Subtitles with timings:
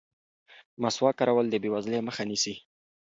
[0.81, 2.53] مسواک کارول د بې وزلۍ مخه نیسي.